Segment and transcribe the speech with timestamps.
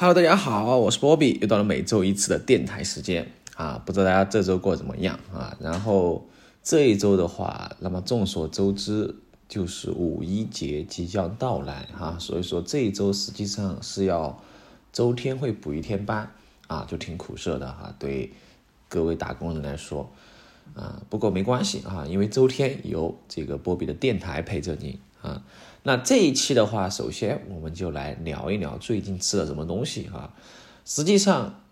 [0.00, 5.54] Hello，大家好，我是波比，又到了每周一次的电台时间啊，不知道大家这周过得怎么样啊？
[5.60, 6.26] 然后
[6.62, 9.14] 这一周的话，那么众所周知
[9.46, 14.42] 就是五一节即将到来哈，所以说这一周实际上是要
[14.90, 16.32] 周天会补一天班
[16.66, 18.32] 啊，就挺苦涩的哈，对
[18.88, 20.10] 各位打工人来说
[20.74, 25.44] 啊，不过没关系啊，因为周天有这个波比的电台陪着你啊。
[25.82, 30.34] 那这一期的话，首先我们就来聊一聊最近吃了什么东西哈。
[30.84, 31.62] 实际上，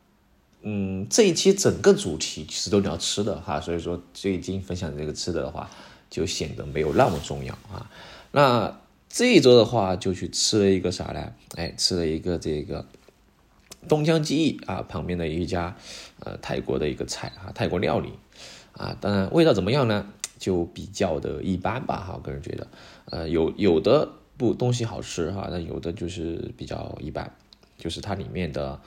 [0.63, 5.69] 嗯，这一期整个主题其实都聊吃的哈，所以说最近分享这个吃的的话，
[6.09, 7.91] 就显得没有那么重要啊。
[8.33, 8.81] 那
[9.11, 11.33] 这一周的话，就去吃了一个啥呢？
[11.57, 12.87] 哎，吃了一个这个
[13.89, 15.77] 东江记忆啊，旁边的一家
[16.21, 18.13] 呃泰国的一个菜啊，泰国料理
[18.73, 20.07] 啊，当然味道怎么样呢？
[20.39, 22.69] 就比较的一般吧哈，个人觉得，
[23.11, 27.31] 呃，有有的不东西好吃哈，那有的就是比较一般，
[27.77, 28.81] 就是它里面的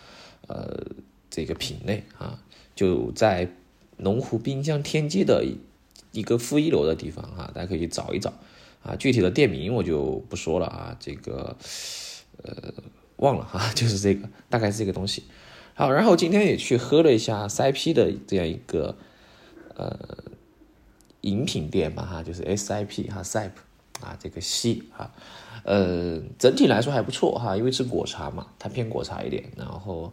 [0.48, 0.86] 呃
[1.30, 2.40] 这个品类啊，
[2.76, 3.50] 就在
[3.98, 5.46] 龙湖滨江天街的
[6.12, 8.34] 一个负一楼的地方哈，大家可以去找一找
[8.84, 11.58] 啊，具体的店名我就不说了啊，这个
[12.44, 12.74] 呃
[13.18, 15.24] 忘了哈， 就是这个大概是这个东西。
[15.74, 18.96] 好，然后今天也去喝了一下 CP 的这样一个
[19.76, 19.98] 呃。
[21.22, 23.52] 饮品店吧，哈，就是 SIP 哈，SIP
[24.02, 25.12] 啊，这个西哈，
[25.64, 30.12] 呃，整体来说还不错哈，因为是果茶嘛，它偏果茶一点，然后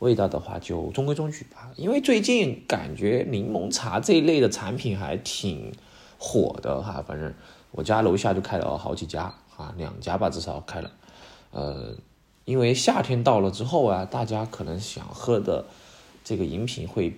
[0.00, 1.70] 味道的话就中规中矩吧。
[1.76, 5.72] 因为最近感觉柠檬茶这一类的产品还挺
[6.18, 7.32] 火的哈，反正
[7.70, 10.90] 我家楼下就开了好几家啊，两家吧至少开了。
[11.52, 11.94] 呃，
[12.44, 15.64] 因为夏天到了之后啊，大家可能想喝的
[16.24, 17.16] 这个饮品会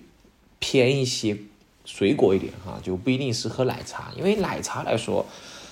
[0.59, 1.37] 偏一些。
[1.83, 5.25] 水果一点哈，就不一定是喝奶茶，因为奶茶来说，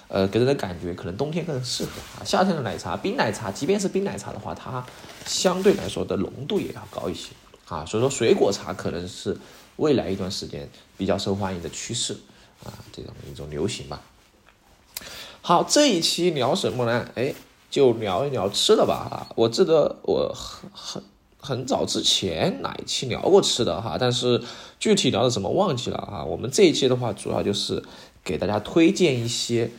[0.10, 2.26] 呃，给人的感觉可能冬天更适合啊。
[2.26, 4.86] 夏天的奶茶，冰奶茶，即便是冰奶茶的话，它
[5.26, 7.30] 相对来说的浓度也要高一些
[7.68, 7.86] 啊。
[7.86, 9.38] 所以说，水果茶可能是
[9.78, 12.14] 未来一段时间比较受欢迎的趋势
[12.66, 14.02] 啊，这种一种流行吧。
[15.42, 17.08] 好，这一期聊什么呢？
[17.16, 17.34] 哎，
[17.70, 19.28] 就聊一聊吃的吧。
[19.36, 21.04] 我记得我很很。
[21.42, 24.44] 很早之前哪一期聊过吃的哈，但是
[24.78, 26.22] 具体聊的什么忘记了啊。
[26.22, 27.82] 我们这一期的话，主要就是
[28.26, 29.72] 给大家推荐一些，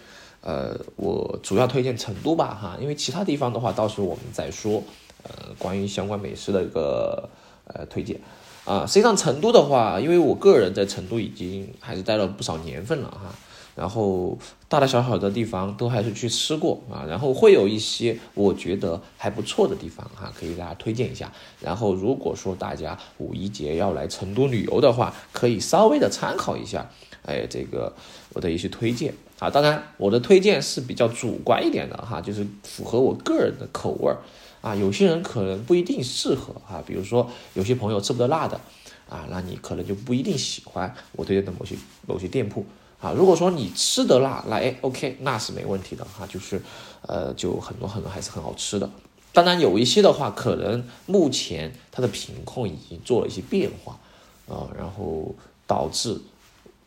[0.42, 4.82] 呃，我主要推荐成都吧哈，因为其他地方的话，到时候我们再说。
[5.22, 7.28] 呃，关于相关美食的一个
[7.66, 8.18] 呃推荐
[8.64, 13.30] 啊，实际上成都的话，因为我个人在成都已经还是待了不少年份了哈。
[13.76, 21.30] 然后大大小小的地方都还是去吃过啊，然后会有一些我觉得还不错的地方哈，可以给大家推荐一下。
[21.60, 26.90] 然后如果说大家五一节要来成都旅游的话，可以稍微的参考一下，
[27.24, 27.94] 哎，这个
[28.32, 29.48] 我的一些推荐啊。
[29.50, 34.18] 当然我的推荐是比较主观一点的哈，就是符合我个人的口味儿
[34.60, 34.74] 啊。
[34.74, 38.60] 有些人可能不一定适合啊，比如说有些朋友吃不得辣的
[39.08, 41.74] 啊，那你可能就不一定喜欢我推荐的某些
[42.06, 42.64] 某些店铺。
[43.00, 46.60] 啊，如果说你吃得辣，那哎，OK，那是没问题的哈，就是，
[47.00, 48.90] 呃，就很多很多还是很好吃的。
[49.32, 53.98] 当然有一些的话，可能目前它的品控已经做了一些变化，
[54.46, 55.34] 啊，然后
[55.66, 56.20] 导致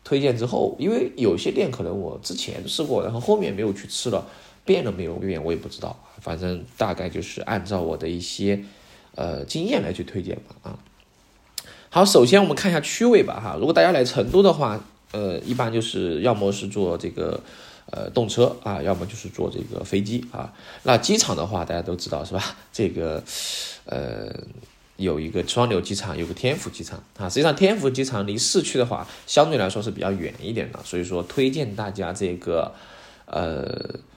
[0.04, 4.28] 推荐之后，因为有些店可能我之前吃过，然后后面没有去吃了，
[4.66, 5.98] 变了没有变，我也不知道。
[6.22, 8.64] 反正大概就是按照我的一些
[9.16, 10.80] 呃经验来去推荐吧，啊。
[11.90, 14.84] 好，首先我们看一下区位吧，哈，如果大家来成都的话。
[15.16, 17.40] 呃，一般就是要么是坐这个
[17.92, 20.52] 呃动车啊，要么就是坐这个飞机啊。
[20.82, 22.44] 那机场的话，大家都知道是吧？
[22.72, 23.24] 这个
[23.86, 24.34] 呃
[24.98, 27.30] 有一个双流机场，有个天府机场啊。
[27.30, 32.74] 实际上天府机场离市区的话，相对来说是比较远一点的，所以说推荐大家这个
[33.26, 33.66] 呃，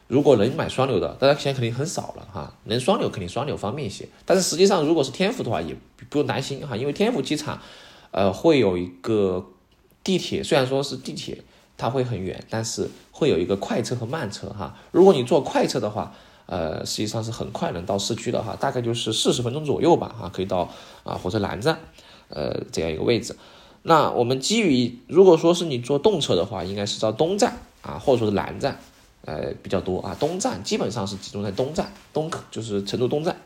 [0.08, 2.54] 如果能买双流的，大家现在肯定很少了哈。
[2.64, 5.76] 能双流肯定双流方便一些，但是实际上如果是天府的话，也
[6.08, 7.60] 不用担心哈，因为天府机场
[8.10, 9.52] 呃会有一个。
[10.04, 11.42] 地铁虽然说是地铁，
[11.76, 14.78] 它会很远，但是会有一个快车和慢车哈。
[14.92, 16.14] 如果你坐快车的话，
[16.46, 20.68] 呃，实际上是很快能到市区的哈，大概就是四十分钟左右吧哈，可以到
[21.04, 21.78] 啊火车南站，
[22.28, 23.36] 呃这样一个位置。
[23.82, 28.80] 那我们基于如果说是你坐动车的话，应该是到东站啊，或者说是南站，
[29.24, 30.16] 呃比较多啊。
[30.18, 33.36] 东站基本上是集中在东站，东就是成都东站。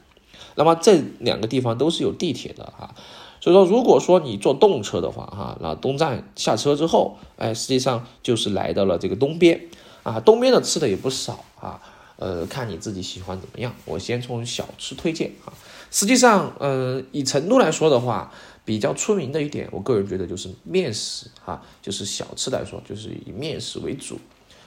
[0.54, 2.94] 那么这两个地方都是有地铁的哈。
[3.42, 9.58] 所以说，如果说你坐动车的话，哈，那东站下车之后，哎，实际上就是来到了这个东边，
[10.02, 11.80] 啊，东边的吃的也不少啊，
[12.20, 13.74] 呃，看你自己喜欢怎么样。
[13.86, 15.52] 我先从小吃推荐啊，
[15.90, 18.30] 实际上，呃，以成都来说的话，
[18.62, 24.20] 比较出名的一点，我个人觉得就是面食，哈，就是小吃来说，就是以面食为主，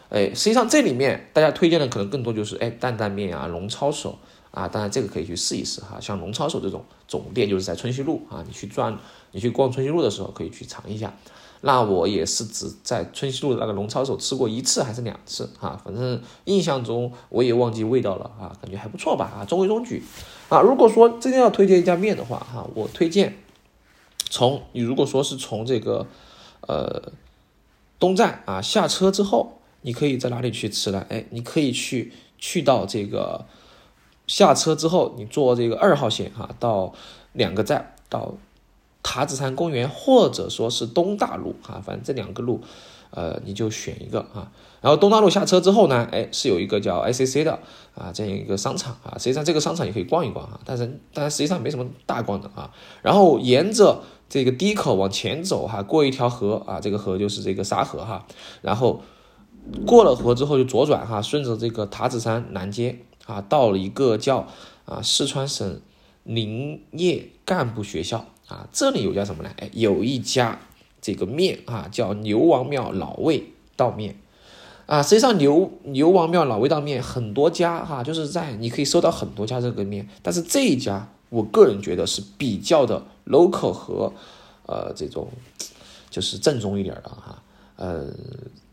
[0.10, 4.18] 哎，实际上这里面大家推荐的可能更多就是，哎，担担面啊，龙抄手
[4.50, 6.00] 啊，当然这个可以去试一试哈。
[6.02, 8.98] 像龙抄手这种总店就是在春熙路啊，你去转，
[9.32, 11.14] 你去逛春熙路的时候可以去尝一下。
[11.66, 20.04] 那我也是只在春熙路的那个龙抄手吃过一次还是两次啊，反正印象中我也忘记味道了啊，感觉还不错吧啊，中规中矩
[20.50, 20.60] 啊。
[20.60, 23.38] 如果说真的要推荐一家面的话哈，我推荐
[24.30, 26.06] 从你如果说是从这个
[26.68, 27.14] 呃
[27.98, 31.06] 东站啊下车之后，你可以在哪里去吃呢？
[31.08, 33.46] 哎，你可以去去到这个
[34.28, 36.94] 下车之后，你坐这个二号线哈，到
[37.32, 38.36] 两个站到。
[39.04, 42.62] 塔子山公园，或者说是东大路啊，反正这两个路，
[43.12, 44.50] 呃，你就选一个啊。
[44.82, 47.60] 然后东大路下车之后呢，哎，是有一个叫 ICC 的
[47.96, 49.18] 啊，这样一个商场啊。
[49.18, 52.72] 实际上这个商场也可以逛一逛啊，但是但实际上没什么大逛的啊。
[53.02, 58.26] 然后沿着这个低口往前走哈，过一条河啊，这个河就是这个沙河哈。
[58.62, 59.02] 然后
[59.86, 64.48] 过了河之后就左转哈，顺着这个塔子山南街啊，到了一个叫
[64.86, 65.82] 啊四川省
[66.24, 68.26] 林业干部学校。
[68.48, 69.50] 啊，这里有家什么呢？
[69.58, 70.60] 哎，有一家
[71.02, 74.16] 这个面啊，叫牛王庙老味道面
[74.86, 75.02] 啊。
[75.02, 84.14] 实际上，牛牛王庙老味道面很多家哈，就是在你可以搜到很多家这个面，但是这一家我个人觉得是比较的 local 和
[84.66, 85.30] 呃这种
[86.10, 87.42] 就是正宗一点的哈，
[87.76, 88.08] 呃。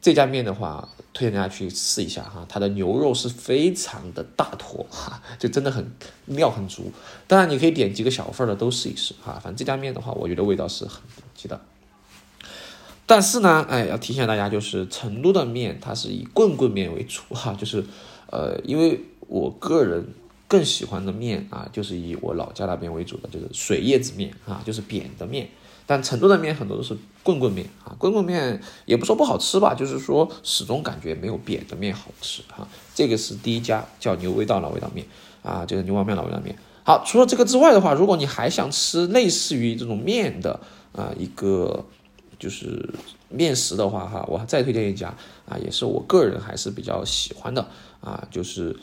[0.00, 5.93] 这家面的话，推荐大家去试一下哈，它的牛肉是非常的大坨哈， 就真的很
[6.26, 6.91] 料很足。
[7.26, 11.61] 当然你可以点几个小份的都试一试哈，反正这家面的话，我觉得味道是很顶级的。
[13.05, 17.85] 但是呢，哎，要提醒大家，就是成都的面它是以棍棍面为主哈，就是
[18.31, 20.06] 呃，因为我个人
[20.49, 25.49] 更喜欢的面啊，就是以我老家那边为主的，就是水叶子面啊，就是扁的面。
[25.86, 32.66] 但成都的面很多都是棍棍面啊，棍棍面也不说不好吃吧，就是说始终感觉没有扁的面好吃哈。
[32.94, 35.04] 这个是第一家叫牛味道老味道面
[35.42, 36.56] 啊，就是牛王庙老味道面。
[36.84, 40.58] 好，除了这个之外的话，如果你还想吃类似于这种面的
[40.92, 41.84] 啊一个
[42.38, 42.88] 就是
[43.28, 45.14] 面食的话哈，我再推荐一家
[45.48, 47.68] 啊，也是我个人还是比较喜欢的
[48.00, 48.76] 啊，就是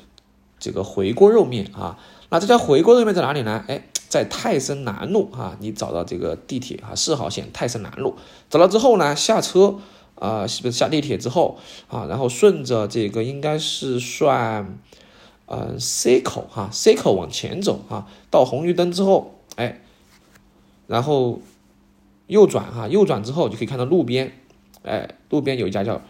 [0.59, 1.97] 这个回锅肉面啊。
[2.29, 3.63] 那这家回锅肉面在哪里呢？
[3.67, 3.87] 哎。
[4.09, 8.15] 在泰森南路啊，你找到这个地铁啊，四号线泰森南路，
[8.49, 9.75] 找到之后呢，下车
[10.15, 14.79] 啊，是不是下地铁之后啊，然后顺着这个应该是算，
[15.45, 19.81] 呃 C 口哈，C 口往前走哈，到红绿灯之后，哎，
[20.87, 21.41] 然后
[22.27, 24.31] 右转哈，右转之后就可以看到路边，
[24.83, 26.01] 哎，路边有一家叫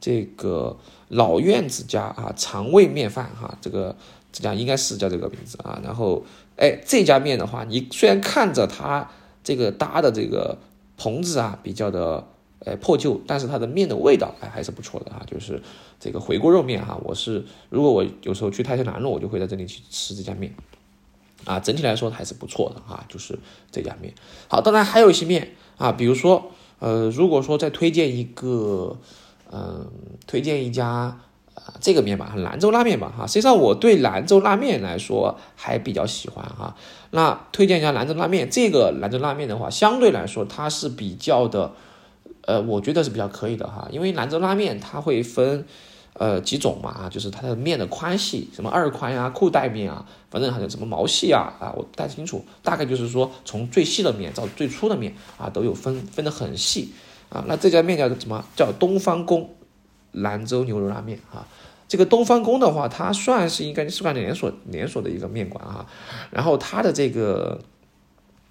[0.00, 0.78] 这个
[1.08, 3.96] 老院子家啊，肠胃面饭哈，这个
[4.32, 6.24] 这家应该是叫这个名字啊，然后。
[6.54, 9.10] 哎，这家面的话，你虽然看着它
[9.42, 10.58] 这个搭的这个
[10.98, 12.28] 棚子啊比较的
[12.64, 15.24] 哎破旧，但是它的面的味道哎还是不错的哈。
[15.26, 15.60] 就是
[15.98, 20.54] 这个回锅肉面哈，我是如果我有时候去泰山南路，我就会在这里去吃这家面
[21.46, 21.58] 啊。
[21.58, 23.36] 整体来说还是不错的哈，就是
[23.72, 24.12] 这家面。
[24.46, 28.98] 好，当然还有一些面啊，比如说呃，如果说再推荐一个，
[29.50, 29.90] 嗯，
[30.26, 31.18] 推荐一家。
[31.54, 36.74] 啊，这个面吧，兰州拉面吧，哈，实际上我对兰州拉面来说还比较喜欢哈。
[37.10, 41.72] 那推荐一下兰州拉面，这个兰州拉面的话，相对来说它是比较的，
[42.46, 43.86] 呃，我觉得是比较可以的哈。
[43.90, 45.66] 因为兰州拉面它会分
[46.14, 56.94] 呃几种嘛，啊，就是它的面的宽细，什么二宽呀、裤带面啊，反正还有什么毛细啊，啊，我不太清楚，大概就是说从最细的面到最粗的面啊，都有分分的很细
[57.28, 57.44] 啊。
[57.46, 59.50] 那这家面叫什么叫东方宫？
[60.12, 61.46] 兰州牛肉拉面哈，
[61.88, 65.86] 这个东方宫的话，它算是应该是算连锁连锁的一个面馆哈，
[66.30, 67.60] 然后它的这个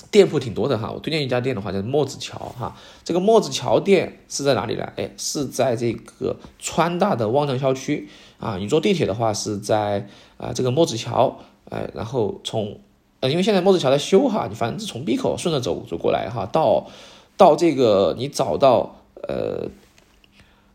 [0.10, 4.92] 店铺挺多的哈，我推荐一家店的话叫墨子桥哈，这个墨子桥店是在哪里呢？
[4.96, 11.38] 哎，是在这个川大的望江校区啊，你坐地铁的话是在啊这个墨子桥，
[11.70, 12.80] 哎，然后从
[13.20, 16.88] 呃因为现在墨子桥在修哈，你反正是从 B 口顺着走走过来哈，到
[17.38, 18.96] 到这个你找到
[19.28, 19.70] 呃。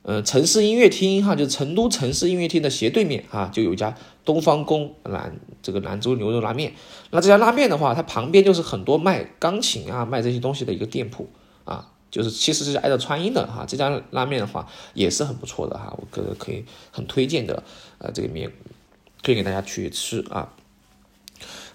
[0.06, 3.92] 呃，城市音乐厅哈，就是成都城市音乐厅的斜对面哈，就有一家
[4.24, 6.72] 东方宫兰这个兰州牛肉拉面。
[7.10, 11.28] 那这家拉面的话，它旁边就是很多卖钢琴啊、卖这些东西的一个店铺
[11.64, 13.64] 啊，就是其实是挨着川音的哈。
[13.66, 17.60] 这家拉面的话也是很不错的哈，我个人可以很推荐的。
[17.98, 18.52] 呃，这个面
[19.24, 20.54] 可以给大家去吃啊。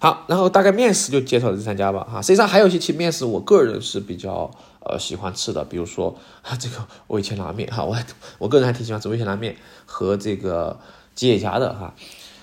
[0.01, 2.21] 好，然后大概面食就介绍这三家吧哈。
[2.21, 4.51] 实际上还有一些其面食，我个人是比较。
[4.83, 7.95] 呃，喜欢吃的，比如说啊 这个味千拉面哈，我
[8.39, 9.55] 我个人还挺喜欢吃味千拉面
[9.85, 10.79] 和这个
[11.13, 11.93] 吉野家的哈。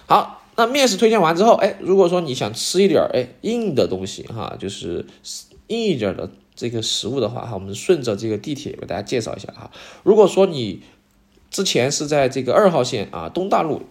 [0.06, 5.04] 好，那面食推荐完之后，哎，如果说你想吃一点哎硬的东西哈，就是
[5.66, 9.72] 硬一点的这个食物的话哈，我们顺着这个地铁给大家介绍一下哈。
[10.04, 10.84] 如果说你
[11.50, 13.82] 之前是在这个二号线啊东大路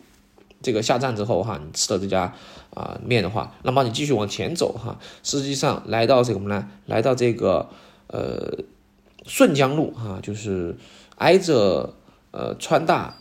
[0.61, 2.33] 这个下站之后哈，你吃了这家
[2.73, 6.67] 啊面的话，那么你继续往前走哈，实际上来到这个什么呢？
[6.85, 7.69] 来到这个
[8.07, 8.59] 呃
[9.25, 10.77] 顺江路哈，就是
[11.15, 11.93] 挨着
[12.31, 13.17] 呃川大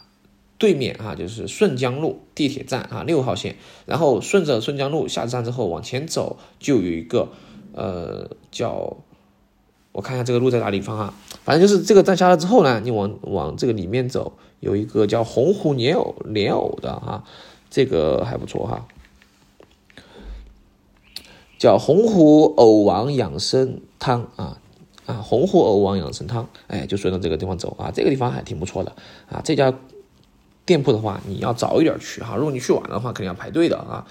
[0.59, 7.29] 对面哈，就是顺江路地铁站啊六号线，然后顺着顺江路下站之后往前走，就有一个
[7.73, 8.97] 呃叫。
[9.93, 11.15] 我看一下这个路在哪里方啊？
[11.43, 17.25] 反正就是这个站下来之后呢，你往往这个里面走，有一个叫洪湖莲藕莲藕的哈，
[17.71, 18.87] 这个还不错哈，
[21.59, 24.59] 叫洪湖藕王养生汤啊
[25.07, 28.93] 啊，洪湖藕王养生汤，哎，就顺着这个地方走啊，这个地方还挺不错的
[29.29, 29.41] 啊。
[29.45, 29.73] 这家
[30.65, 34.07] 店铺的话，你要早一点去哈，如果你去晚的话，肯定要排队的啊。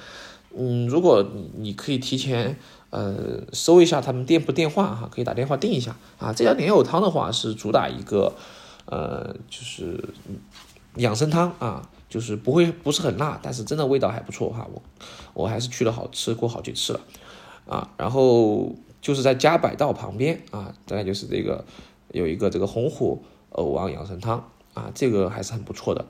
[0.58, 2.58] 嗯，如果你你可以提前。
[2.92, 6.32] 呃，搜一下他们店铺电话哈，可以打电话订一下啊。
[6.32, 8.36] 这家莲藕汤的话是主打一个，
[8.86, 10.04] 呃，就是
[10.96, 14.68] 养生汤啊，就是不会不是很辣，但是真的味道还不错哈。
[14.72, 14.82] 我
[15.34, 17.00] 我还是去了好吃过好几次了
[17.68, 17.90] 啊。
[17.98, 21.66] 然后就是在嘉百道旁边啊，大概就是这个
[22.12, 26.06] 有一个这个洪湖藕王养生汤啊，这个还是很不错的。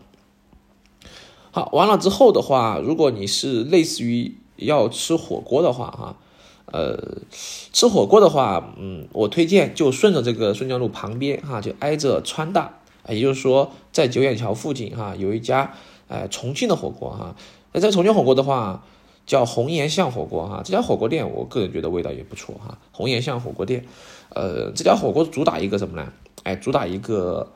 [1.52, 6.18] 好，完了之后的话，如果你是类似于要吃火锅的话哈。
[6.76, 7.22] 呃，
[7.72, 15.74] 吃火锅的话，嗯，我推荐就顺着这个顺江路旁边哈，就挨着川大，也就是说在九眼桥附近哈，有一家
[16.10, 17.34] 呃重庆的火锅哈。
[17.72, 18.84] 那在重庆火锅的话
[19.26, 22.78] 叫红岩巷火锅哈，这家火锅店我个人觉得味道也不错哈。
[22.92, 23.86] 红岩巷火锅店，
[24.34, 26.12] 呃，这家火锅主打一个什么呢？
[26.44, 27.54] 哎，主打一个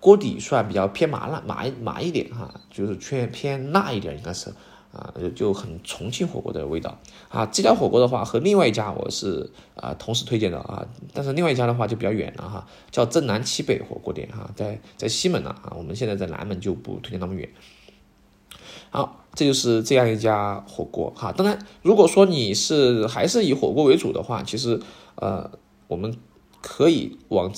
[0.00, 4.52] 锅底算比较偏麻辣麻麻一点哈，就是偏偏辣一点应该是。
[4.92, 7.46] 啊，就很重庆火锅的味道啊！
[7.46, 17.48] 这家火锅的话和另外一家我是啊同时推荐的啊，但是另外一家的话就比较远了哈，叫正南七北火锅店哈，在在西门呢啊，我们现在在南门就不推荐那么远。
[18.90, 21.30] 好，这就是这样一家火锅哈。
[21.30, 24.80] 当然，如果说你是还是以火锅为主的话，其实
[25.14, 25.48] 呃
[25.86, 26.16] 我们
[26.60, 27.52] 可以往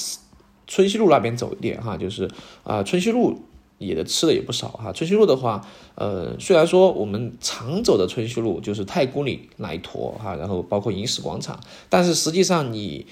[0.66, 2.30] 春熙路那边走一点哈，就是
[2.62, 3.40] 啊春熙路。
[3.86, 13.06] 也的吃的也不少哈，春熙路的话，呃，虽然说我们常走的春熙路就是太古里那一坨哈，然后包括银石广场，但是实际上你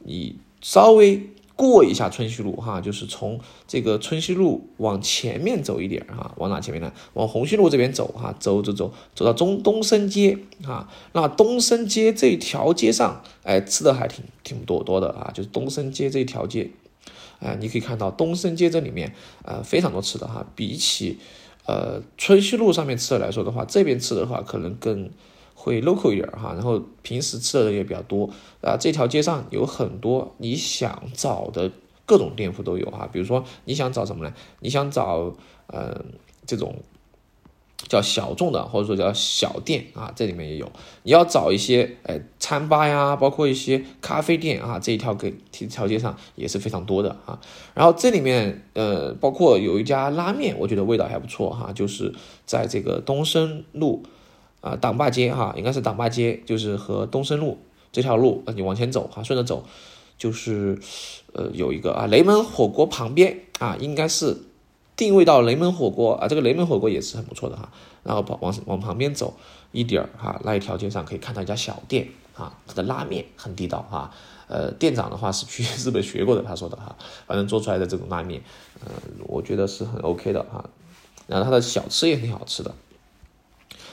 [0.00, 1.22] 你稍微
[1.54, 6.92] 过一下春熙路哈，就是从这个春熙路往前面走一点哈，往哪前面呢？
[7.12, 16.70] 往红星路这边走哈，走走走，走到中东升街啊，那东升街这条街上，哎，吃的还挺挺多多的啊，就是东升街这一条街。
[17.42, 20.46] 啊，你可以看到东升街这里面，呃，非常多吃的哈。
[20.54, 21.18] 比起，
[21.66, 25.10] 呃，春熙路上面吃的来说的话，这边吃的话可能更
[25.54, 26.52] 会 local 一点哈。
[26.54, 28.30] 然后平时吃的人也比较多
[28.60, 28.76] 啊。
[28.78, 31.70] 这条街上有很多你想找的
[32.06, 33.08] 各种店铺都有哈。
[33.12, 34.32] 比如说你想找什么呢？
[34.60, 35.34] 你想找，
[35.66, 36.04] 嗯，
[36.46, 36.76] 这种。
[37.88, 40.70] 叫小众的，或者说叫小店啊，这里面也有。
[41.02, 47.38] 你要找一些，哎，餐吧呀，包括一些咖啡店啊，这一条给条街上也是非常多的啊。
[47.74, 52.14] 然后这里面，呃，包括有一家拉面，我觉得味道还不错哈，就是
[52.46, 54.04] 在这个东升路
[54.60, 57.58] 啊，党坝街哈，应该是党坝街，就是和东升路
[57.90, 59.64] 这条路，你往前走哈，顺着走，
[60.16, 60.78] 就是
[61.32, 64.36] 呃有一个啊，雷门火锅旁边啊，应该是。
[65.02, 67.68] 定位到雷门火锅啊，这个雷门火锅也是很不错的哈。
[68.04, 69.34] 然后跑往往旁边走
[69.72, 72.06] 一点儿哈，那一条街上可以看到一家小店
[72.36, 74.12] 啊，它的拉面很地道哈。
[74.46, 76.94] 呃，店长的话是去日本学过的，他说的哈，
[77.26, 78.40] 反正做出来的这种拉面，
[78.84, 78.92] 呃，
[79.26, 80.64] 我觉得是很 OK 的哈。
[81.26, 82.72] 然后它的小吃也挺好吃的。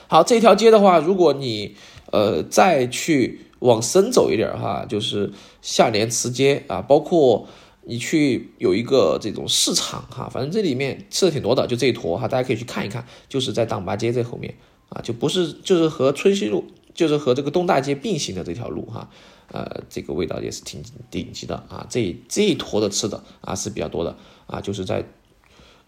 [0.08, 1.76] 好，这条街的话，如果你
[2.12, 7.48] 呃再去往深走一点哈，就是下联祠街啊，包括。
[7.86, 14.54] 你去有一个这种市场哈，反正这里面吃的挺多的，就这一坨哈，大家可以去看一看，就是在党坝街这后面
[14.90, 19.10] 啊，就不是就是和春熙路，就是和这个东大街并行的这条路哈，
[19.52, 25.06] 呃，这个味道也是挺顶级的啊，这这一坨的吃的啊是比较多的啊，就是在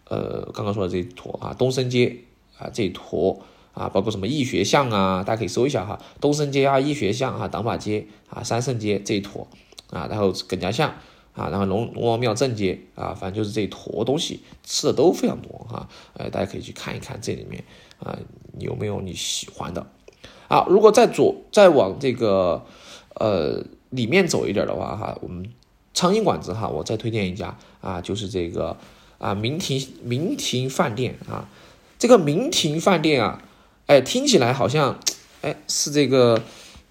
[0.08, 2.18] 呃刚刚说的这一坨啊，东升街
[2.58, 3.42] 啊这一坨
[3.74, 9.48] 啊，包括什么义学巷啊，大家可以搜一下哈，东升街啊，义学巷啊，党坝街啊，三圣街这一坨
[9.92, 10.96] 啊，然后耿家巷。
[11.34, 17.64] 啊，然后龙龙王庙正街啊，反正就是这一坨东西吃的都非常多哈，呃，大家可以去看一看这里面
[18.00, 18.18] 啊
[18.60, 19.88] 有没有你喜欢的。
[20.50, 22.66] 好，如果再左再往这个
[23.16, 25.50] 呃里面走一点的话哈，我们
[25.94, 28.78] 苍蝇馆子哈，我再推荐一家啊，就是这个
[29.18, 31.48] 啊明庭明庭饭店啊，
[31.98, 33.42] 这个明庭饭店啊，
[33.86, 35.00] 哎听起来好像
[35.42, 36.42] 哎是这个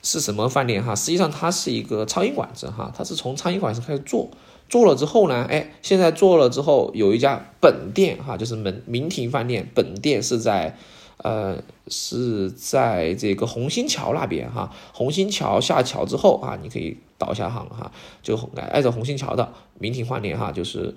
[0.03, 0.95] 是什么饭店哈？
[0.95, 4.31] 实际上它是一个苍蝇馆子哈，它是从苍蝇馆子开始做，
[4.69, 10.77] 做了之后呢，哎，现在做了之后有一家本店哈，就是门明庭饭店，本店是在。
[11.23, 17.93] 呃，是在这个红星桥那边哈，红星桥下桥之后啊，你可以倒下航哈，
[18.23, 20.95] 就挨着红星桥的明庭饭店哈，就是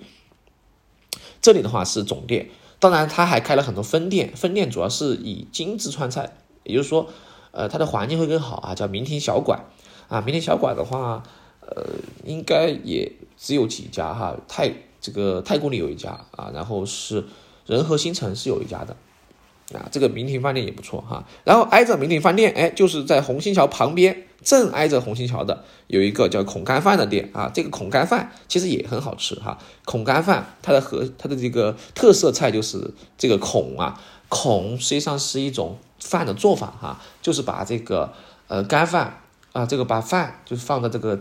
[1.42, 6.32] 这里的话是总店，当然它还开了很多分店，分店主要是以精致川菜，
[6.62, 7.10] 也就是说，
[7.54, 9.60] 呃，它的环境会更好啊，叫明庭小馆
[10.08, 11.22] 啊，明庭小馆的话，
[11.60, 11.86] 呃，
[12.24, 17.24] 应该也只有几家哈，太这个太古里有一家啊，然后是
[17.64, 18.96] 仁和新城是有一家的。
[19.72, 21.24] 啊，这个明庭饭店也不错哈。
[21.42, 27.50] 然后挨着明庭饭店，哎，就是在红星桥旁边，正挨着红星桥的有一个叫孔干饭的店啊。
[27.52, 29.56] 这个孔干饭其实也很好吃哈。
[29.86, 38.12] 孔干饭它的和它的这个特色菜就是这个孔啊，孔实际上是一种饭的做法哈，就是把这个
[38.48, 39.20] 呃干饭
[39.52, 41.20] 啊，这个把饭就是放在这个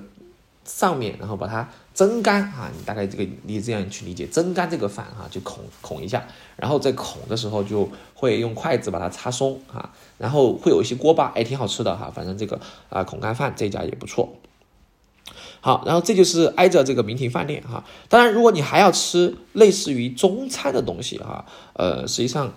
[0.66, 1.70] 上面，然后把它。
[1.94, 6.26] 蒸干啊，你大概这个你这样去理解，蒸干这个饭哈，就孔孔一下，
[6.56, 14.34] 然后在孔的时候就会用筷子把它擦松啊，然后会有一些锅巴，哎，挺好吃的哈，反正这个啊孔干饭这家也不错。
[15.62, 22.52] 好，然后这就是挨着这个明庭饭店哈，当然如果你还要吃类似于中餐的东西哈，呃，实际上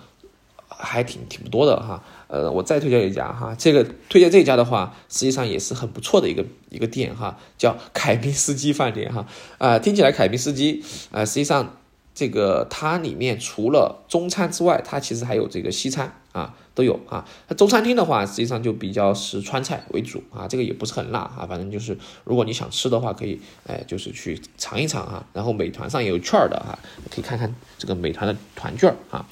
[0.78, 2.02] 还挺挺不多的哈。
[2.28, 9.26] 呃，我再推荐一家哈，这个推荐这家的话，实际上也是很不错的一个一个店哈，叫凯宾斯基饭店哈。
[9.59, 11.76] 啊，听起来凯宾斯基啊，实际上
[12.14, 17.25] 这个它里面除了中餐之外，它其实还有这个西餐啊，都有啊。
[17.49, 25.25] 它中餐厅的话，实际上就比较是川菜为主啊，这个也不是很辣啊，反正就是如果你想吃的话，可以哎，就是去尝一尝啊。
[25.33, 26.76] 然后美团上也有券的哈，
[27.09, 29.25] 可以看看这个美团的团券啊。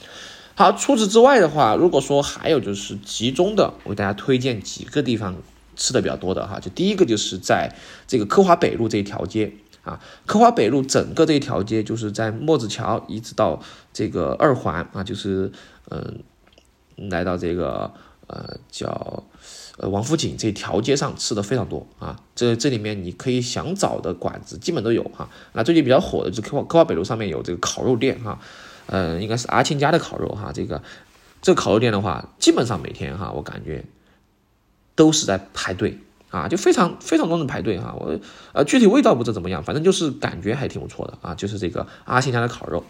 [0.57, 5.35] 好，除此之外的话，如果说还有就是集中的，我给大家推荐几个地方
[5.75, 7.75] 吃的比较多的哈，就第一个就是在
[8.07, 13.61] 这个科华北路这一条街啊，科华北路整个这一条街就是在墨子桥一直到
[13.93, 15.51] 这个二环啊，就是
[15.91, 16.21] 嗯，
[17.11, 17.93] 来到这个
[18.29, 19.25] 呃叫
[19.79, 28.39] 呃王府井这条街上吃的非常多啊，这这里面你可以想找的馆子基本都有哈，那最近比较火的就是科华科华北路上面有这个烤肉店哈。
[28.87, 30.83] 呃，应该是阿庆家的烤肉哈，这个
[31.41, 33.85] 这个烤肉店的话，基本上每天哈，我感觉
[34.95, 35.99] 都是在排队
[36.31, 37.95] 啊，就非常非常多人排队哈。
[37.99, 38.19] 我
[38.53, 42.85] 呃具体味道不知怎么样，反正就是感觉还挺不错的啊，就是这个阿庆家的烤肉。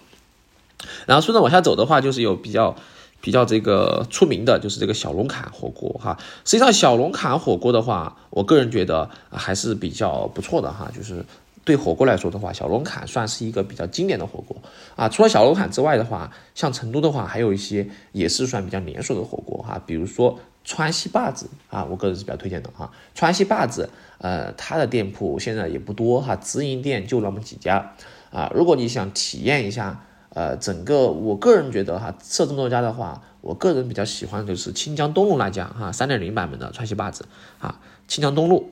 [1.07, 2.75] 然后顺着往下走的话，就是有比较
[3.21, 6.19] 比较这个出名的，就是这个小龙坎火锅哈。
[6.45, 11.25] 实际上小龙坎火锅的话，我个人觉得还是比较不错的哈，就是。
[11.65, 14.57] 对火锅来说的话，小龙坎算是一个比较经典的火锅
[14.97, 15.09] 啊。
[15.09, 19.81] 除了小龙坎之外的话，像成都的话，还有一些也是算比较连锁的火锅哈。
[19.87, 22.91] 比如说川西坝子啊，我个人是比较推荐的哈。
[23.15, 27.95] 川西坝子，呃，它的店铺现在也不多哈，直营店就那么几家
[28.31, 28.53] 啊。
[28.55, 37.25] 如果你想体验一下，呃，整个我个人觉得哈，设这么多家的话，我个人比较喜欢就是清江东路那家哈，三点零版本的川西坝子
[37.59, 38.69] 啊，清江东路。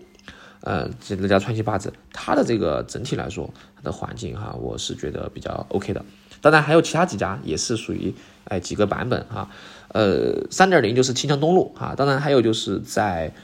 [0.65, 6.05] 呃，这那家川西坝子，它的这个整体来说，它的环境哈，我是觉得比较 OK 的。
[6.41, 9.51] 当然还有其他几家也是属于哎几个版本哈。
[9.89, 13.35] 呃，三点零就是清江东路哈，当然还有就是在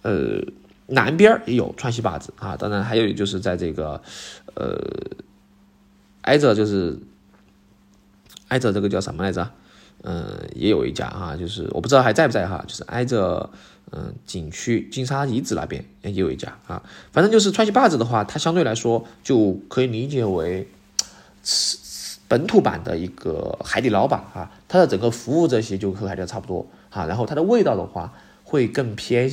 [0.00, 0.40] 呃
[0.86, 4.00] 南边也有川西坝子啊，当然还有就是在这个
[4.54, 4.80] 呃
[6.22, 6.98] 挨着就是
[8.48, 9.50] 挨着这个叫什么来着？
[10.02, 13.50] 嗯，也有一家哈，就是我不知道还在不在哈，就是挨着。
[13.92, 20.66] 嗯，景区金沙遗址那边也有一家啊，反正就是川西坝子的话，它相对来说就可以理解为
[22.26, 29.30] 本土版的一个海底捞吧啊，它的整个服务这些就和海底捞差不多啊，然后它的味道的话会更偏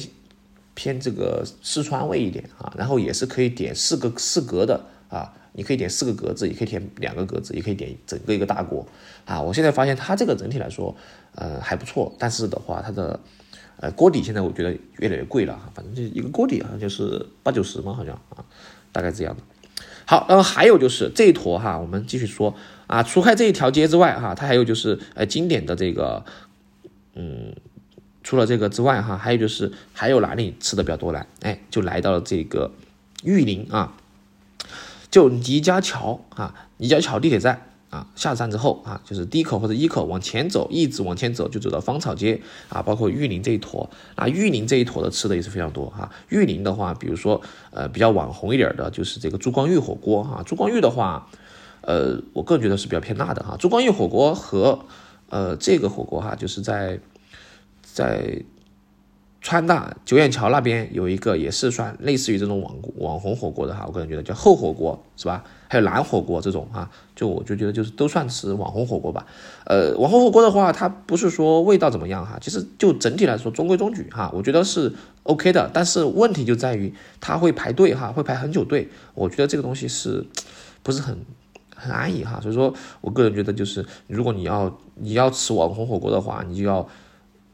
[0.76, 8.86] 偏这个四川味一点啊，然后也是可以点四个四格的啊，你可以点四个格子，也可以点两个格子，也可以点整个一个大锅
[9.26, 10.96] 啊，我现在发现它这个整体来说
[11.34, 13.20] 呃还不错，但是的话它的。
[13.82, 18.46] 呃，锅底现在我觉得越来越贵了哈，反正就一个锅底好像就是八九十嘛，好像啊，
[18.92, 19.42] 大概这样的。
[20.06, 26.24] 好，然后还有就是这一坨哈，我们继续说啊，除开这一条街之外哈，它还有就是呃经典的这个，
[27.16, 27.56] 嗯，
[28.24, 31.26] 除了这个之外哈，还有就是还有哪里吃的比较多呢？
[31.42, 32.72] 哎，就来到了这个
[33.24, 33.96] 玉林啊，
[35.10, 37.71] 就倪家桥啊，倪家桥地铁站。
[37.92, 46.10] 啊，下站之后啊，就是第一口或者一口往前走，一直往前走就走到芳草街啊，包括玉林这一坨啊，玉林这一坨的吃的也是非常多哈。
[46.30, 50.42] 玉林的话，比如说呃比较网红一点的，就是这个珠光玉火锅哈。
[50.46, 51.28] 珠光玉的话，
[51.82, 53.58] 呃，我个人觉得是比较偏辣的哈。
[53.60, 54.80] 珠光玉火锅和
[55.30, 56.98] 呃这个火锅哈，就是在
[57.84, 58.42] 在
[59.42, 65.44] 川大九眼桥那边有一个也是算类似于这种网网红火锅的哈，我个人觉得叫厚火锅是吧？
[65.72, 69.26] 还有蓝火锅这种哈，就我就觉得就是都算是网红火锅吧。
[69.64, 74.92] 呃，网红火锅的话，它不是说味道怎么样哈，其实就整体来说中规中矩哈，我觉得是
[75.24, 75.72] OK 的。
[75.74, 80.28] 但是问题就在于它会排队哈，会排很久队，我觉得这个东西是
[80.84, 81.18] 不是很
[81.74, 82.42] 很安逸哈？
[82.42, 86.88] 所以说我个人觉得就是如果你要你要吃网红火锅的话，你就要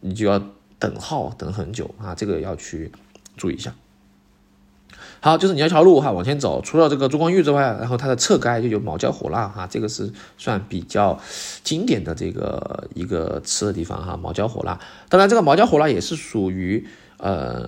[0.01, 0.41] 你就要。
[0.79, 2.91] 等号等很久啊，这个要去
[3.35, 3.73] 注意一下。
[5.19, 11.19] 好，就是你要桥路哈，往前走，除了这个珠光玉之外，然后它的侧街就有毛椒火辣哈，这个是算比较
[11.63, 14.79] 经典的这个一个吃的地方哈，毛椒火辣。
[15.09, 17.67] 当然，这个毛椒火辣也是属于呃，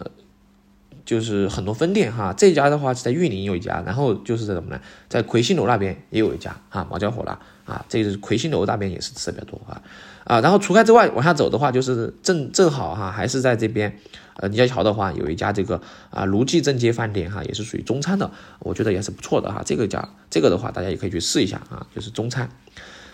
[1.03, 2.33] 就是很多分店哈。
[2.37, 4.79] 这家的话是在玉林有一家，然后就是在什么呢？
[5.07, 9.81] 在魁星楼那边也有一家哈，毛椒火辣啊，这个是魁星楼那边也是吃的比较多啊。
[10.29, 13.97] 啊，然后除开之外，往下走的话，就是正正好哈，还是在这边，
[14.35, 19.63] 呃，倪家桥的话，有一家这个啊，卢记正街饭店哈，也是属于中餐的，我觉得也是不错的哈。
[19.65, 22.47] 这个家，这个的话，大家也可以去试一下啊，就是中餐。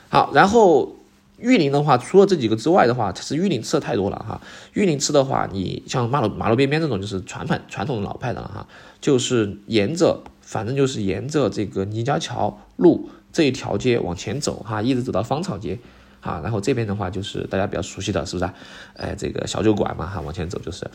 [0.10, 0.93] 好，然后
[1.38, 4.41] 玉林的话，除了这几个之外的话，其实玉林吃的太多了哈。
[4.73, 8.67] 玉林吃的话，你像马路马路边边这种，就是传统传统的老派的了哈，
[8.99, 15.80] 就是沿着，反正就是沿着这个倪家桥路这一条街往前走哈，一直走到芳草街。
[16.26, 18.52] 啊，然后这边的话就是大家比较熟悉的，是不是？
[18.98, 20.90] 哎，这个小酒馆嘛，哈，往前走就是。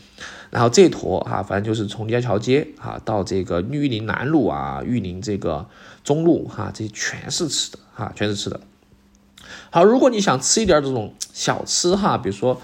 [0.49, 5.65] 然后这坨哈，反正就是从立交桥街哈到这个玉林南路啊，玉林这个
[6.03, 8.59] 中路哈，这些全是吃的哈，全是吃的。
[9.69, 12.61] 好，如果你想吃一点这种小吃哈，比如说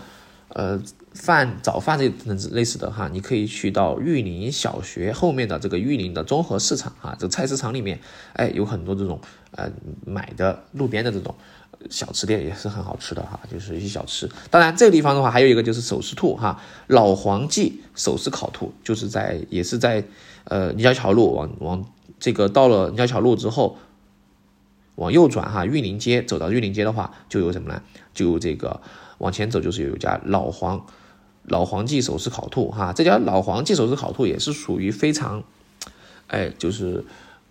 [0.49, 0.77] 呃
[1.13, 8.01] 饭早饭这等类似的哈，你可以去到玉林小学后面的这个玉林的综合市场哈，这菜市场里面，
[8.33, 9.71] 哎，有很多这种呃
[10.05, 11.33] 买的路边的这种。
[11.89, 14.29] 小吃店也是很好吃的哈，就是一些小吃。
[14.49, 20.03] 当然，这个地方的话，还有一个就是手撕兔哈，老黄记手撕烤兔，就是在也是在
[20.45, 21.85] 呃泥家桥路往往
[22.19, 23.77] 这个到了泥家桥路之后，
[24.95, 27.81] 往右转哈，玉林街走到玉林街的话，就有什么呢？
[28.13, 28.81] 就有这个
[29.19, 30.85] 往前走就是有一家老黄
[31.43, 35.43] 老黄记手撕烤兔哈，这家老黄记手撕烤兔也是属于非常
[36.27, 37.05] 哎就是。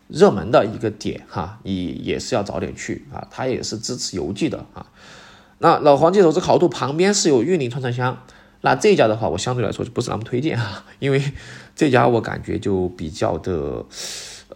[0.08, 4.86] 热门的一个点哈，你也是要早点去啊，它也是支持邮寄的啊。
[5.58, 8.22] 那老黄记手撕烤兔旁边是有玉林串串香，
[8.60, 11.22] 那这家的话，我相对来说就不是那么推荐啊， 因为
[11.74, 13.84] 这家我感觉就比较的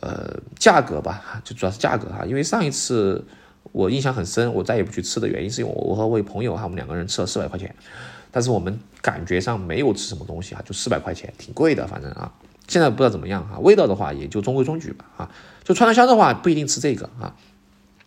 [0.01, 2.25] 呃价格吧，就主要是价格哈。
[2.27, 3.25] 因为上一次
[3.73, 7.75] 我印象很深，我再也不去吃的原因是因为我和我朋友哈，我们两个人吃了四百块钱，
[8.31, 12.31] 但是我们感觉上没有吃什么东西啊，就四百块钱，挺贵的，反正啊。
[12.71, 15.31] 现在不知道怎么样哈，味道的话也就中规中矩吧啊。
[15.65, 17.35] 就川香的话不一定吃这个啊，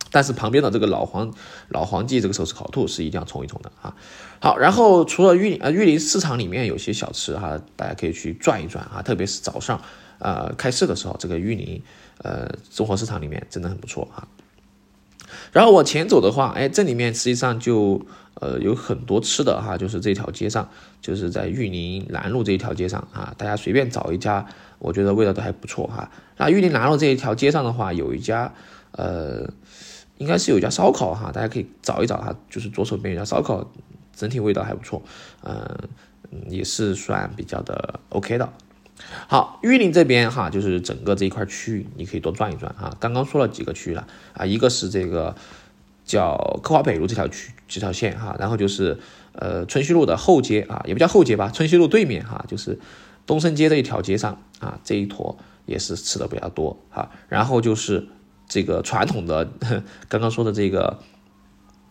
[0.09, 1.33] 但是旁边的这个老黄
[1.67, 3.93] 老黄记这个手撕烤兔是一定要冲一冲的啊。
[4.39, 9.81] 好，然后除了玉林呃玉林市场里面有些小吃哈，大家可以去转一转啊，特别是早上
[10.19, 11.83] 呃开市的时候，这个玉林
[12.19, 14.25] 呃综合市场里面真的很不错啊。
[15.51, 20.69] 然后往前走的话，哎，这里面实际上就呃有很多吃的哈，就是这条街上，
[21.01, 24.45] 就是在玉林南路这一条街上啊，大家随便找一家，
[24.79, 26.09] 我觉得味道都还不错哈。
[26.37, 28.51] 那玉林南路这一条街上的话，有一家
[28.91, 29.49] 呃，
[30.17, 33.71] 应该是有一家烧烤哈，大家可以找一找哈，就是左手边有家烧烤，
[34.15, 35.01] 整体味道还不错，
[35.43, 35.65] 嗯，
[36.49, 38.47] 也是算比较的 OK 的。
[39.27, 42.95] 好，玉林这边哈，就是整个这一块区域，你可以多转一转啊。
[42.99, 45.35] 刚刚说了几个区域了啊，一个是这个
[46.05, 48.99] 叫科华北路这条区这条线哈，然后就是
[49.33, 52.79] 呃春熙路的后街啊，也不叫后街吧，春熙路对面哈，就是
[53.25, 57.09] 东升街这一条街上啊，这一坨也是吃的比较多哈。
[57.29, 58.07] 然后就是
[58.47, 59.51] 这个传统的
[60.07, 60.99] 刚刚说的这个。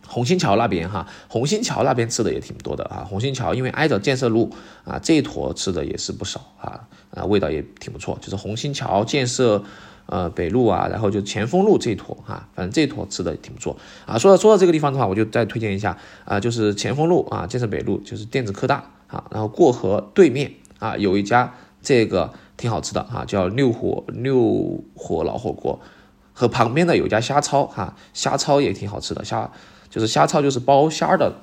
[0.07, 3.07] 红星桥那边哈，红星桥那边吃的也挺多的啊。
[3.09, 4.51] 红星桥因为挨着建设路
[4.85, 6.81] 啊，这一坨吃的也是不少啊，
[7.15, 8.19] 啊味道也挺不错。
[8.21, 9.63] 就是红星桥建设
[10.07, 14.19] 呃北路啊，然后就前锋路这一坨哈，反正这一坨吃的挺不错啊。
[14.19, 25.81] 说到说到这个地方的话，我就再推荐一下啊，就是前锋路啊，建设北路就是电子科大啊，然后过河对面啊有一家这个挺好吃的哈，叫六火六火老火锅，
[26.35, 29.51] 和旁边的有家虾超哈，虾超也挺好吃的虾。
[29.93, 31.35] 就是虾超，就是包虾的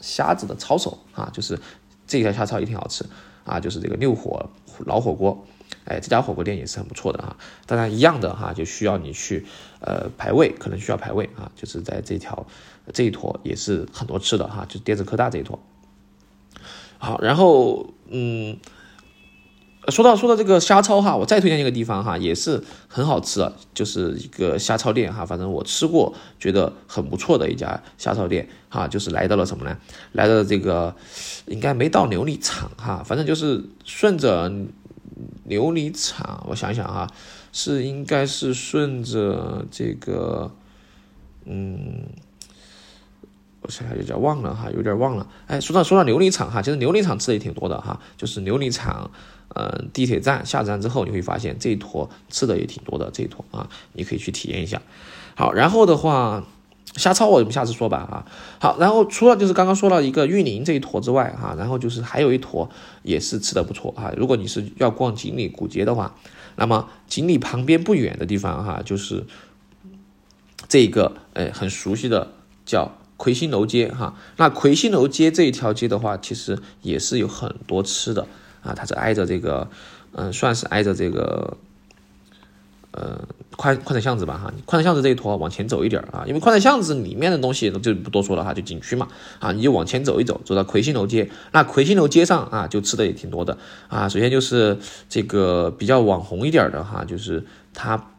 [0.00, 1.60] 虾子的抄手啊，就是
[2.06, 3.04] 这家虾超也挺好吃
[3.44, 4.48] 啊，就是这个六火
[4.86, 5.44] 老火锅，
[5.84, 7.36] 哎，这家火锅店也是很不错的啊。
[7.66, 9.44] 当然一样的哈，就需要你去
[9.80, 12.46] 呃排位，可能需要排位啊，就是在这条
[12.94, 15.60] 这一坨也是很多吃的哈，就是电子科大这一坨。
[16.96, 18.58] 好，然后嗯。
[19.90, 25.24] 说到说到这个虾超哈，我再推荐一个地方哈，也是很好吃的，就是一个虾超店哈。
[25.24, 29.76] 反正我吃过，觉得很不错的一家虾超店哈，就是来到了什么呢？
[30.12, 30.94] 来到了这个
[31.46, 34.50] 应该没到琉璃厂哈，反正就是顺着
[35.48, 37.10] 琉璃厂，我想想哈，
[37.52, 40.50] 是应该是顺着这个，
[41.44, 42.06] 嗯。
[43.60, 45.26] 我现在有点忘了哈，有点忘了。
[45.48, 49.10] 哎，说到说到琉璃厂哈，其实琉璃厂吃的也挺多的哈，就是琉璃厂，
[49.56, 54.80] 嗯，地铁站下站之后，你会发现这一坨吃的也挺多的这一坨啊，你可以去体验一下。
[55.34, 56.44] 好，然后的话，
[56.94, 58.24] 虾超我们下次说吧啊。
[58.60, 62.70] 好，然后除了就是刚刚说到一个玉林这一坨之外哈，然后就是还有一坨
[63.02, 64.12] 也是吃的不错啊。
[64.16, 66.14] 如果你是要逛锦里古街的话，
[66.54, 69.26] 那么锦里旁边不远的地方哈，就是
[70.68, 72.32] 这个哎很熟悉的
[72.64, 72.92] 叫。
[73.18, 78.26] 魁星楼街哈，那魁星楼街这一条街的话，其实也是有很多吃的
[78.62, 79.68] 啊，它是挨着这个，
[80.12, 81.56] 嗯，算是挨着这个，
[82.92, 83.20] 呃，
[83.56, 84.54] 宽宽窄巷子吧哈。
[84.64, 89.08] 宽窄巷子这一坨往前走一点啊，因为宽窄巷子里面的东西就不多说了哈，就景区嘛
[89.40, 94.08] 啊，你就往前走一走，走到魁星楼街，那魁星楼街上啊，就吃的也挺多的啊。
[94.08, 94.78] 首先就是
[95.08, 98.10] 这个比较网红一点的哈，就是它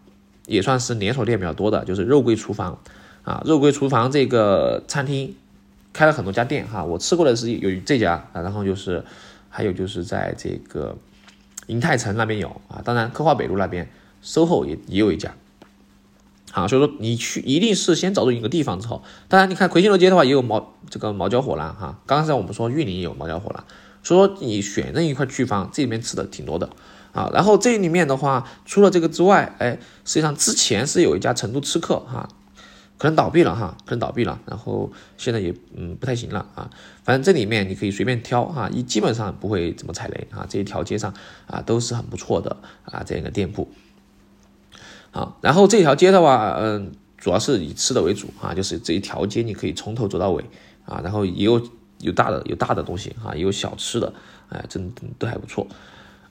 [0.46, 2.78] 也算是连锁店比较多的，就是肉桂厨房。
[3.30, 5.36] 啊，肉桂厨房这个餐厅
[5.94, 9.06] 开了很多家店哈，我吃过的是有这家啊，然后就是
[9.50, 10.98] 还有就是在这个
[11.68, 13.88] 银泰城那边有啊，当然科华北路那边
[14.24, 15.36] SOHO 也也有一家，
[16.50, 23.64] 好，所以说你去一定是先找准一个地方之后，当然你看魁星楼街的话也有毛这个毛椒火腩哈，刚才我们说玉林也有毛椒火腩，
[24.02, 26.68] 所以说你选任一块地方，这里面吃的挺多的
[27.12, 32.28] 啊，然后这里面的话除了这个之外，哎，实际上之前是有一家成都吃客哈。
[33.00, 36.70] 可能倒闭了哈，可能倒闭了，然后现在也嗯不太行了啊。
[37.02, 40.46] 反正这里面你可以随便挑哈，一基本上不会怎么踩雷啊。
[40.50, 41.14] 这一条街上
[41.48, 43.70] 啊都是很不错的啊这样一个店铺。
[45.12, 50.44] 好，然后这条街的话，嗯，主要是以吃的为主啊，就是这一条街你可以从头走到尾
[50.86, 51.66] 啊，然后也有
[52.00, 54.14] 有大的有大的东西哈，也有小吃的，
[54.50, 55.66] 哎，真都还不错。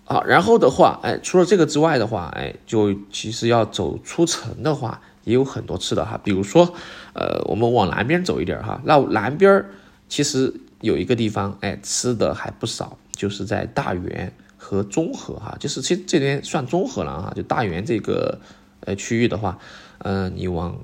[0.04, 5.00] 好，然后的话，哎，除了这个之外的话，哎，就其实要走出城的话。
[5.28, 6.74] 也有很多吃的哈，比如说，
[7.12, 9.62] 呃，我们往南边走一点哈，那南边
[10.08, 18.40] 其实有一个地方，哎，吃的还不少，就是在大园和中和哈，就是其实这边算中和了哈，就大园这个
[18.80, 19.58] 呃区域的话，
[19.98, 20.82] 嗯，你往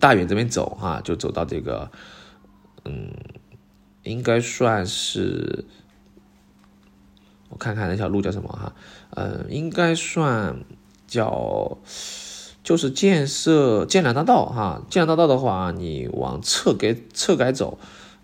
[0.00, 1.88] 大园这边走哈，就走到这个，
[2.84, 3.12] 嗯，
[4.02, 5.64] 应该算是，
[7.50, 8.74] 我看看那条路叫什么哈，
[9.10, 10.56] 呃，应该算
[11.06, 11.78] 叫。
[12.66, 17.78] 就是建设建良大道哈，建良大道的话，你往侧改侧改走，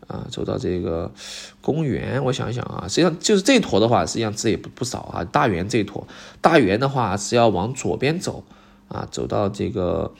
[0.08, 1.12] 啊，走到这个
[1.60, 5.22] 公园，我想一想啊，实际上就是这坨的话，实际上这也不不少啊。
[5.22, 6.08] 大园这一坨，
[6.40, 8.42] 大园的话是要往左边走，
[8.88, 10.12] 啊，走到这个，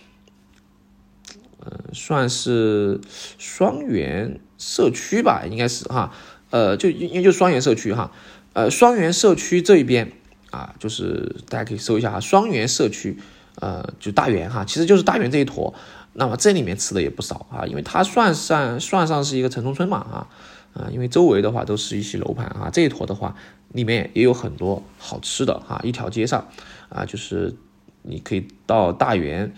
[1.67, 3.01] 嗯，算是
[3.39, 6.13] 双园社区吧，应该是哈，
[6.51, 8.13] 呃，就因为就双园社区哈，
[8.53, 10.13] 呃，双园社区这一边
[10.53, 13.19] 啊，就是大家可以搜一下哈，双园社区。
[13.57, 15.73] 呃，就大园哈，其实就是大园这一坨，
[16.15, 20.27] 那么这里面吃的也不少啊，因为它算上算上是一个城中村嘛啊
[20.75, 23.37] 啊，因为周围的话都是一些楼盘啊，这一坨的话
[23.69, 26.49] 里面也有很多好吃的哈，一条街上
[26.89, 27.55] 啊，就是
[28.01, 29.55] 你可以到大园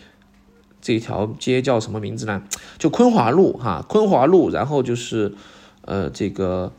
[0.81, 2.43] 这条街叫什么名字呢？
[2.79, 5.35] 就昆华路哈，昆华路，然后就是
[5.83, 6.73] 呃这个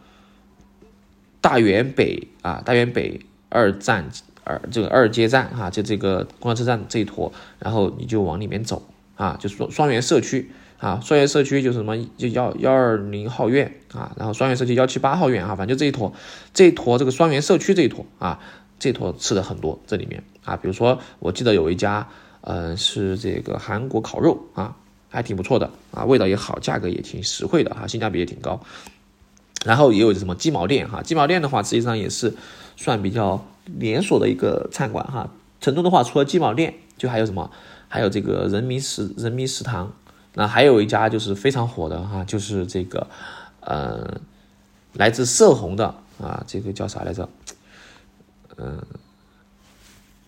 [1.40, 4.12] 大园北啊，大园北二站。
[4.46, 8.82] 二这个二街站哈，就这个公交车站这一坨，然后你就往里面走
[9.16, 16.14] 啊，就是双双元社区啊，双元社区就是什么就幺幺二零号院啊，然后双元社区幺七八号院啊，反正就这一坨，
[16.54, 18.40] 这一坨这个双元社区这一坨啊，
[18.78, 22.08] 这坨吃的很多，这里面啊，比如说我记得有一家，
[22.42, 24.76] 嗯，是这个韩国烤肉啊，
[25.10, 28.62] 还挺不错的啊，味道也好，价格也挺实惠的哈，性价比也挺高。
[29.66, 32.36] 然后也有什么鸡毛店哈，鸡毛店的话实际上也是
[32.76, 33.44] 算比较。
[33.66, 37.52] 连锁的一个餐馆哈，成都的话除了鸡毛店，就还有什么？
[37.88, 39.94] 还有这个人民食人民食堂，
[40.34, 43.08] 那还有一家就是非常火的哈，就是这个，
[43.62, 44.20] 呃，
[44.94, 47.30] 来自色红的啊，这个叫啥来着？
[48.58, 48.82] 嗯，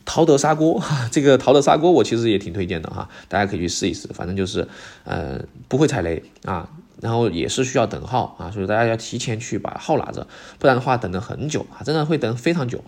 [0.06, 4.68] 陶德砂锅哈， 这个陶德砂锅我其实也挺推荐的哈，大家可以去试一试，反正就是，
[5.04, 6.70] 呃，不会踩雷啊，
[7.02, 10.28] 然后也是需要等号啊，所以大家要提前去把号拿着，
[10.60, 12.84] 不然的话等了很久啊，真的会等非常久。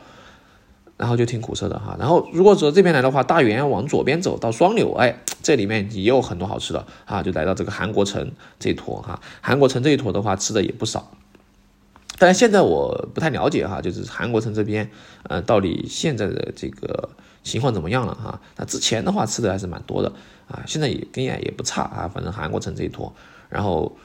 [1.00, 11.10] 然后就挺苦涩的哈，然后如果说这边来的话，大园往左边走到双柳，哎，这里面也有很多好吃的啊，就来到这个韩国城这一坨哈，韩国城这一坨的话吃的也不少，
[12.18, 14.92] 但是现在我不太了解哈，就是韩国城这边，
[15.24, 17.08] 呃，到底现在的这个
[17.44, 18.42] 情况怎么样了哈？
[18.58, 20.12] 那之前的话吃的还是蛮多的
[20.50, 23.14] 啊，现在也跟也也不差啊，反正韩国城这一坨，
[23.48, 23.96] 然后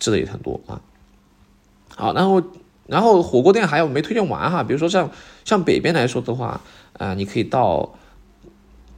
[0.00, 0.80] 吃的也很多啊。
[1.94, 2.42] 好，然后
[2.86, 5.10] 然后火锅店还有没推荐完哈，比如说像
[5.44, 6.60] 像北边来说的话，
[6.98, 7.94] 啊，你可以到，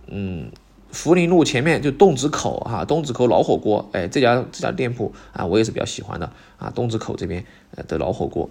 [0.06, 0.50] 嗯。
[0.92, 6.72] 福林路前面就东子口哈，东子口老火锅，哎，这家这家店铺啊，我也是比较喜欢的啊。
[6.74, 7.44] 东子口这边
[7.74, 8.48] 呃的老火锅，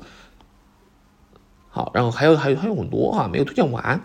[1.70, 4.04] 好，然后还有还有还有很多哈，没有推荐完，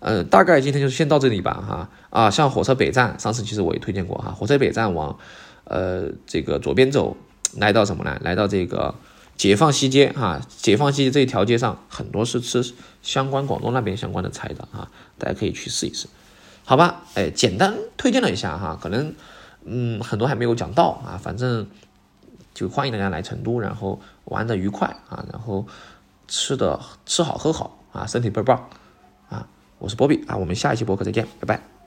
[0.00, 1.90] 呃，大概今天就先到这里吧哈。
[2.10, 5.16] 啊，像火车北站，上次其实我也推荐过哈，火车北站往
[5.64, 7.16] 呃这个左边走，
[7.56, 8.18] 来到什么呢？
[8.22, 8.94] 来到这个
[9.38, 16.08] 解放西街哈，解放西街这一条街上很多是吃相关广东那边相关的菜的啊，大家可以去试一试。
[16.64, 19.14] 好吧，哎，简单推荐了一下哈，可能
[19.64, 21.66] 嗯很多还没有讲到啊，反正
[22.52, 25.64] 就欢迎大家来成都，然后玩的愉快啊，然后
[26.26, 28.68] 吃的吃好喝好啊，身体倍儿棒
[29.30, 29.46] 啊，
[29.78, 31.77] 我是波比啊，我们下一期播客再见，拜拜。